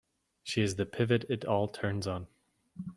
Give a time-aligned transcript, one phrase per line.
[0.41, 2.25] She is the pivot it all turns on.